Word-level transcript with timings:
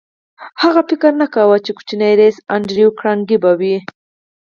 هغه 0.61 0.81
فکر 0.89 1.11
نه 1.21 1.27
کاوه 1.33 1.57
چې 1.65 1.71
کوچنی 1.77 2.11
ريیس 2.19 2.37
انډریو 2.55 2.89
کارنګي 2.99 3.37
به 3.43 3.51
وي 3.59 3.77